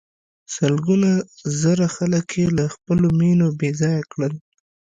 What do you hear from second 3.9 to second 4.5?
کړل.